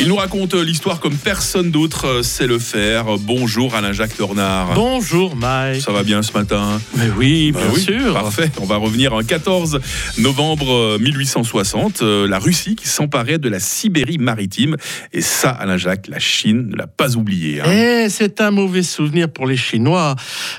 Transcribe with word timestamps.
Il 0.00 0.06
nous 0.06 0.14
raconte 0.16 0.54
l'histoire 0.54 1.00
comme 1.00 1.16
personne 1.16 1.72
d'autre 1.72 2.22
sait 2.22 2.46
le 2.46 2.60
faire. 2.60 3.18
Bonjour 3.18 3.74
Alain-Jacques 3.74 4.16
Tornard. 4.16 4.74
Bonjour 4.74 5.34
Mike. 5.34 5.82
Ça 5.82 5.90
va 5.90 6.04
bien 6.04 6.22
ce 6.22 6.32
matin 6.32 6.80
Mais 6.96 7.08
oui, 7.16 7.50
Bah 7.50 7.60
bien 7.64 7.74
oui, 7.74 7.80
sûr. 7.80 8.12
Parfait. 8.14 8.48
On 8.60 8.64
va 8.64 8.76
revenir 8.76 9.12
en 9.12 9.22
14 9.24 9.80
novembre 10.18 10.98
1860. 11.00 12.02
euh, 12.02 12.28
La 12.28 12.38
Russie 12.38 12.76
qui 12.76 12.86
s'emparait 12.86 13.38
de 13.38 13.48
la 13.48 13.58
Sibérie 13.58 14.18
maritime. 14.18 14.76
Et 15.12 15.20
ça, 15.20 15.50
Alain-Jacques, 15.50 16.06
la 16.08 16.20
Chine 16.20 16.68
ne 16.70 16.76
l'a 16.76 16.86
pas 16.86 17.16
oublié. 17.16 17.60
hein. 17.60 17.70
Et 17.70 18.08
c'est 18.08 18.40
un 18.40 18.52
mauvais 18.52 18.84
souvenir 18.84 19.28
pour 19.28 19.48
les 19.48 19.56
Chinois. 19.56 20.14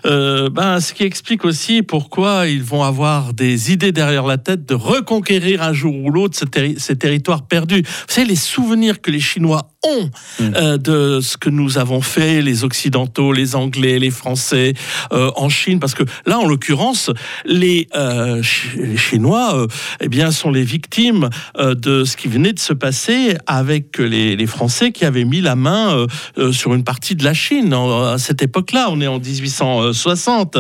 Euh, 0.06 0.50
ben, 0.50 0.82
ce 0.82 0.94
qui 0.94 1.04
explique 1.04 1.46
aussi 1.46 1.82
pourquoi 1.82 2.48
ils 2.48 2.64
vont 2.64 2.84
avoir 2.84 3.34
des 3.34 3.72
idées 3.72 3.94
derrière 3.94 4.26
la 4.26 4.38
tête 4.38 4.66
de 4.66 4.76
reconquérir 4.76 5.62
un 5.64 5.72
jour 5.74 5.96
ou 5.96 6.12
l'autre 6.12 6.38
ce 6.38 6.44
terri- 6.46 6.78
ces 6.78 6.98
territoires 6.98 7.44
perdus. 7.44 7.84
Vous 7.84 8.14
savez, 8.14 8.28
les 8.28 8.36
souvenirs 8.36 9.02
que 9.02 9.12
les 9.12 9.29
Chinois 9.30 9.70
ont 9.88 10.10
Mm. 10.40 10.52
euh, 10.56 10.78
de 10.78 11.20
ce 11.22 11.38
que 11.38 11.50
nous 11.50 11.78
avons 11.78 12.02
fait, 12.02 12.42
les 12.42 12.64
Occidentaux, 12.66 13.32
les 13.32 13.56
Anglais, 13.56 13.98
les 13.98 14.10
Français 14.12 14.74
euh, 15.14 15.32
en 15.38 15.48
Chine, 15.50 15.80
parce 15.80 15.94
que 15.96 16.04
là, 16.26 16.38
en 16.38 16.46
l'occurrence, 16.46 17.10
les, 17.46 17.88
euh, 17.96 18.42
les 18.76 18.98
Chinois, 18.98 19.68
eh 20.02 20.08
bien, 20.10 20.32
sont 20.32 20.52
les 20.52 20.64
victimes 20.64 21.30
de 21.58 22.04
ce 22.04 22.18
qui 22.18 22.28
venait 22.28 22.54
de 22.54 22.60
se 22.60 22.74
passer 22.74 23.38
avec 23.48 23.98
les, 24.00 24.36
les 24.36 24.48
Français 24.48 24.92
qui 24.92 25.06
avaient 25.06 25.24
mis 25.26 25.42
la 25.42 25.56
main 25.56 26.06
sur 26.52 26.74
une 26.74 26.84
partie 26.84 27.16
de 27.16 27.24
la 27.24 27.34
Chine 27.34 27.74
en- 27.74 28.04
à 28.04 28.18
cette 28.18 28.42
époque-là. 28.42 28.88
On 28.92 29.00
est 29.02 29.08
en 29.08 29.20
1860 29.20 30.58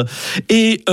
et 0.49 0.83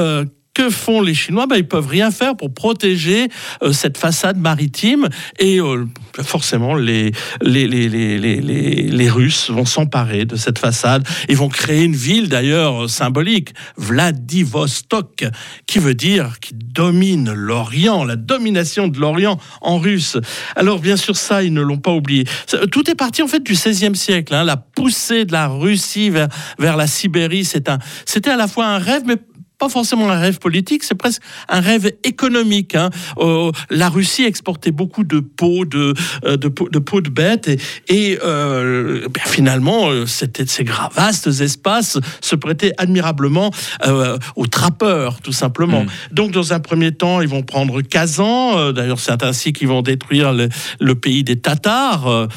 que 0.57 0.71
font 0.71 1.03
les 1.03 1.13
Chinois? 1.13 1.47
Ben, 1.47 1.57
Ils 1.57 1.69
peuvent 1.69 1.87
rien 1.87 2.11
faire 2.11 2.35
pour 2.35 2.53
protéger 2.53 3.29
euh, 3.63 3.75
cette 3.75 3.99
façade 3.99 4.39
maritime 4.39 5.07
et 5.39 5.61
euh, 5.61 5.85
forcément 6.23 6.75
les, 6.75 7.13
les, 7.43 7.69
les, 7.69 7.91
les, 7.91 8.39
les, 8.41 9.11
Russes 9.11 9.51
vont 9.51 9.67
s'emparer 9.67 10.25
de 10.25 10.37
cette 10.37 10.59
façade. 10.59 11.07
Ils 11.29 11.37
vont 11.37 11.51
créer 11.51 11.85
une 11.85 11.95
ville 11.95 12.31
d'ailleurs 12.31 12.85
euh, 12.85 12.89
symbolique, 12.89 13.51
Vladivostok, 13.77 15.27
qui 15.67 15.79
veut 15.79 15.93
dire 15.93 16.41
qui 16.41 16.55
domine 16.55 17.35
l'Orient, 17.35 18.05
la 18.05 18.17
domination 18.17 18.89
de 18.89 18.99
l'Orient 18.99 19.39
en 19.61 19.79
russe. 19.79 20.17
Alors 20.57 20.79
bien 20.79 20.97
sûr 20.97 21.17
ça, 21.17 21.43
ils 21.43 21.53
ne 21.53 21.61
l'ont 21.61 21.77
pas 21.77 21.93
oublié. 21.93 22.25
Tout 22.73 22.91
est 22.91 22.95
parti 22.95 23.21
en 23.21 23.29
fait 23.29 23.43
du 23.43 23.53
XVIe 23.53 23.95
siècle. 23.95 24.35
hein, 24.35 24.45
la 24.45 24.57
poussée 24.57 25.27
de 25.27 25.33
la 25.33 25.49
Russie 25.49 26.09
vers, 26.09 26.29
vers 26.59 26.79
la 26.79 26.87
Sibérie, 26.87 27.45
c'était 27.45 28.31
à 28.31 28.37
la 28.39 28.49
fois 28.49 28.69
un 28.69 28.79
rêve, 28.79 29.03
mais 29.05 29.17
pas 29.59 29.69
forcément 29.69 30.11
un 30.11 30.19
rêve 30.19 30.39
politique, 30.39 30.85
c'est 30.85 30.95
presque 30.95 31.23
un 31.49 31.61
rêve 31.61 31.91
économique. 32.05 32.75
hein. 32.75 32.91
Euh, 33.19 33.51
la 33.71 33.89
Russie 33.89 34.25
exportait 34.25 34.71
beaucoup 34.71 35.05
de 35.05 35.21
peaux 35.21 35.65
de, 35.65 35.95
euh, 36.25 36.37
de, 36.37 36.49
peaux 36.49 36.69
de, 36.69 36.79
peaux 36.79 37.01
de 37.01 37.09
bêtes 37.11 37.49
et, 37.49 37.59
et, 37.89 38.19
euh, 38.25 39.07
ben, 39.09 39.23
finalement, 39.25 39.89
c'était 40.07 40.45
ces 40.47 40.65
vastes 40.95 41.29
espaces 41.41 41.99
se 42.21 42.37
prêtaient 42.37 42.73
admirablement 42.79 43.51
euh, 43.87 44.19
aux 44.37 44.47
trappeurs, 44.47 45.21
tout 45.23 45.33
simplement. 45.33 45.85
Mm. 45.85 45.89
Donc, 46.13 46.31
dans 46.33 46.53
un 46.53 46.61
premier 46.61 46.93
temps, 46.93 47.21
ils 47.23 47.29
vont 47.29 47.43
prendre 47.43 47.81
Kazan. 47.83 48.73
d'ailleurs, 48.73 49.01
c'est 49.01 49.23
ainsi 49.23 49.53
qu'ils 49.53 49.69
vont 49.69 49.83
détruire 49.83 50.33
le, 50.33 50.49
le 50.81 50.95
pays 50.95 51.25
des 51.25 51.37
Tatars, 51.37 52.29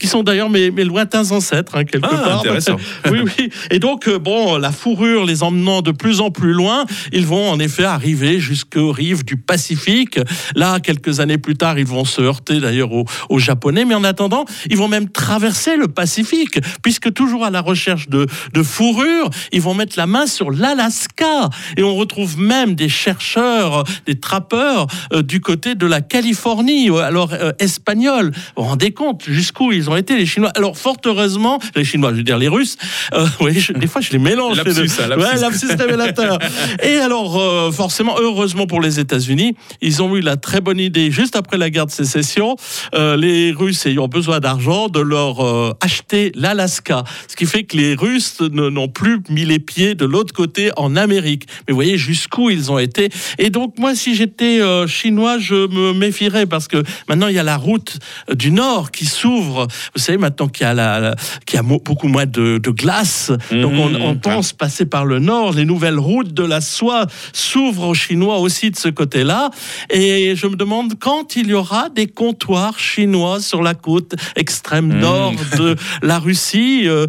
qui 0.00 0.06
sont 0.08 0.22
d'ailleurs 0.22 0.50
mes, 0.50 0.70
mes 0.70 0.84
lointains 0.84 1.30
ancêtres, 1.30 1.76
hein, 1.76 1.84
quelque 1.84 2.08
Ah, 2.10 2.16
part. 2.16 2.38
intéressant. 2.40 2.76
oui, 3.10 3.20
oui. 3.38 3.50
Et 3.70 3.78
donc, 3.78 4.08
bon, 4.10 4.56
la 4.58 4.72
fourrure 4.72 5.24
les 5.24 5.42
emmenant 5.42 5.82
de 5.82 5.92
plus 5.92 6.20
en 6.20 6.30
plus 6.30 6.52
loin, 6.52 6.63
ils 7.12 7.26
vont 7.26 7.50
en 7.50 7.58
effet 7.58 7.84
arriver 7.84 8.40
jusqu'aux 8.40 8.92
rives 8.92 9.24
du 9.24 9.36
Pacifique. 9.36 10.18
Là, 10.54 10.80
quelques 10.80 11.20
années 11.20 11.38
plus 11.38 11.56
tard, 11.56 11.78
ils 11.78 11.86
vont 11.86 12.04
se 12.04 12.20
heurter 12.20 12.60
d'ailleurs 12.60 12.92
aux, 12.92 13.04
aux 13.28 13.38
Japonais, 13.38 13.84
mais 13.84 13.94
en 13.94 14.04
attendant, 14.04 14.44
ils 14.70 14.76
vont 14.76 14.88
même 14.88 15.08
traverser 15.08 15.76
le 15.76 15.88
Pacifique, 15.88 16.58
puisque 16.82 17.12
toujours 17.12 17.44
à 17.44 17.50
la 17.50 17.60
recherche 17.60 18.08
de, 18.08 18.26
de 18.52 18.62
fourrure, 18.62 19.30
ils 19.52 19.60
vont 19.60 19.74
mettre 19.74 19.94
la 19.98 20.06
main 20.06 20.26
sur 20.26 20.50
l'Alaska. 20.50 21.48
Et 21.76 21.82
on 21.82 21.94
retrouve 21.96 22.38
même 22.38 22.74
des 22.74 22.88
chercheurs, 22.88 23.84
des 24.06 24.18
trappeurs 24.18 24.86
euh, 25.12 25.22
du 25.22 25.40
côté 25.40 25.74
de 25.74 25.86
la 25.86 26.00
Californie, 26.00 26.90
euh, 26.90 26.96
alors 26.98 27.32
euh, 27.32 27.52
espagnole. 27.58 28.32
Vous 28.56 28.62
vous 28.62 28.68
rendez 28.68 28.92
compte 28.92 29.22
jusqu'où 29.26 29.72
ils 29.72 29.88
ont 29.90 29.96
été, 29.96 30.16
les 30.16 30.26
Chinois? 30.26 30.50
Alors, 30.56 30.76
fort 30.76 30.96
heureusement, 31.04 31.58
les 31.74 31.84
Chinois, 31.84 32.10
je 32.12 32.16
veux 32.18 32.22
dire 32.22 32.38
les 32.38 32.48
Russes, 32.48 32.76
euh, 33.14 33.26
oui, 33.40 33.58
je- 33.58 33.72
des 33.72 33.86
fois 33.86 34.00
je 34.00 34.10
les 34.10 34.18
mélange. 34.18 34.58
les 34.58 34.64
Lapsus, 34.64 34.80
deux. 34.96 35.02
hein. 35.12 35.18
Ouais, 35.18 35.40
lapsus 35.40 35.66
révélateur. 35.78 36.38
Et 36.82 36.96
alors, 36.98 37.38
euh, 37.40 37.70
forcément, 37.70 38.16
heureusement 38.20 38.66
pour 38.66 38.80
les 38.80 39.00
États-Unis, 39.00 39.54
ils 39.80 40.02
ont 40.02 40.14
eu 40.16 40.20
la 40.20 40.36
très 40.36 40.60
bonne 40.60 40.78
idée, 40.80 41.10
juste 41.10 41.36
après 41.36 41.56
la 41.58 41.70
guerre 41.70 41.86
de 41.86 41.90
sécession, 41.90 42.56
euh, 42.94 43.16
les 43.16 43.52
Russes 43.52 43.86
ayant 43.86 44.08
besoin 44.08 44.40
d'argent, 44.40 44.88
de 44.88 45.00
leur 45.00 45.40
euh, 45.44 45.72
acheter 45.80 46.32
l'Alaska. 46.34 47.04
Ce 47.28 47.36
qui 47.36 47.46
fait 47.46 47.64
que 47.64 47.76
les 47.76 47.94
Russes 47.94 48.40
n'ont 48.40 48.88
plus 48.88 49.20
mis 49.28 49.44
les 49.44 49.58
pieds 49.58 49.94
de 49.94 50.04
l'autre 50.04 50.32
côté 50.32 50.70
en 50.76 50.96
Amérique. 50.96 51.44
Mais 51.66 51.72
vous 51.72 51.76
voyez 51.76 51.96
jusqu'où 51.98 52.50
ils 52.50 52.70
ont 52.70 52.78
été. 52.78 53.08
Et 53.38 53.50
donc, 53.50 53.78
moi, 53.78 53.94
si 53.94 54.14
j'étais 54.14 54.60
chinois, 54.86 55.38
je 55.38 55.54
me 55.68 55.92
méfierais 55.92 56.46
parce 56.46 56.68
que 56.68 56.82
maintenant, 57.08 57.28
il 57.28 57.34
y 57.34 57.38
a 57.38 57.42
la 57.42 57.56
route 57.56 57.98
du 58.32 58.50
Nord 58.50 58.90
qui 58.90 59.06
s'ouvre. 59.06 59.66
Vous 59.94 60.00
savez, 60.00 60.18
maintenant 60.18 60.48
qu'il 60.48 60.64
y 60.66 60.68
a, 60.68 60.74
la, 60.74 61.00
la- 61.00 61.14
qu'il 61.46 61.56
y 61.56 61.58
a 61.58 61.62
mo- 61.62 61.80
beaucoup 61.84 62.08
moins 62.08 62.26
de, 62.26 62.58
de 62.58 62.70
glace, 62.70 63.32
donc 63.50 63.72
on, 63.76 63.94
on 64.00 64.16
pense 64.16 64.52
passer 64.52 64.86
par 64.86 65.04
le 65.04 65.18
Nord. 65.18 65.52
Les 65.52 65.64
nouvelles 65.64 65.98
routes 65.98 66.32
de 66.34 66.43
la 66.46 66.60
soie 66.60 67.06
s'ouvrent 67.32 67.88
aux 67.88 67.94
Chinois 67.94 68.38
aussi 68.38 68.70
de 68.70 68.76
ce 68.76 68.88
côté-là. 68.88 69.50
Et 69.90 70.34
je 70.36 70.46
me 70.46 70.56
demande 70.56 70.94
quand 70.98 71.36
il 71.36 71.48
y 71.48 71.54
aura 71.54 71.88
des 71.88 72.06
comptoirs 72.06 72.78
chinois 72.78 73.40
sur 73.40 73.62
la 73.62 73.74
côte 73.74 74.14
extrême 74.36 74.86
Mhm. 74.88 74.98
nord 75.00 75.34
de 75.58 75.76
la 76.02 76.18
Russie. 76.18 76.82
euh, 76.86 77.06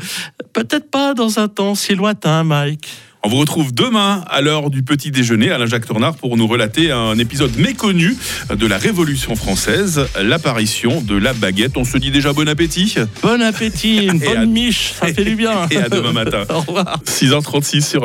Peut-être 0.54 0.90
pas 0.90 1.14
dans 1.14 1.40
un 1.40 1.48
temps 1.50 1.76
si 1.76 1.96
lointain, 1.96 2.44
Mike. 2.46 2.88
On 3.24 3.28
vous 3.28 3.38
retrouve 3.38 3.74
demain 3.74 4.24
à 4.30 4.40
l'heure 4.40 4.70
du 4.70 4.84
petit 4.84 5.10
déjeuner, 5.10 5.50
Alain-Jacques 5.50 5.88
Tornard, 5.88 6.16
pour 6.16 6.38
nous 6.38 6.46
relater 6.46 6.92
un 6.92 7.18
épisode 7.18 7.58
méconnu 7.58 8.16
de 8.56 8.68
la 8.68 8.78
Révolution 8.78 9.36
française, 9.36 10.06
l'apparition 10.22 11.02
de 11.02 11.16
la 11.18 11.34
baguette. 11.34 11.76
On 11.76 11.86
se 11.86 11.98
dit 11.98 12.12
déjà 12.12 12.34
bon 12.34 12.48
appétit 12.48 12.94
Bon 13.24 13.42
appétit, 13.42 14.06
une 14.06 14.20
bonne 14.26 14.52
miche, 14.52 14.92
ça 15.00 15.08
fait 15.12 15.24
du 15.26 15.36
bien. 15.36 15.68
et 15.72 15.78
à 15.78 15.90
demain 15.90 16.12
matin. 16.14 16.44
Au 16.52 16.60
revoir. 16.60 17.00
6h36 17.04 17.82
sur 17.82 17.94